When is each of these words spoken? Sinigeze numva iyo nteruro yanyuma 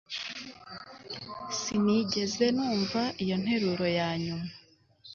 Sinigeze 1.59 2.45
numva 2.55 3.01
iyo 3.23 3.35
nteruro 3.41 3.85
yanyuma 3.99 4.47